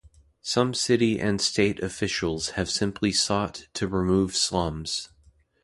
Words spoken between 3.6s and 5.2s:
to remove slums.